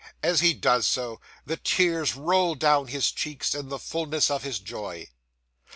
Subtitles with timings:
[0.23, 4.57] As he does so, the tears roll down his cheeks, in the fullness of his
[4.57, 5.07] joy.